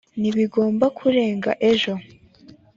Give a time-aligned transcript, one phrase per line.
[0.19, 1.93] ntibigomba kurenga ejo